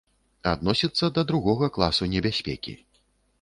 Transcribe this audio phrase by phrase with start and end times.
[0.51, 2.75] Адносіцца да другога класу небяспекі.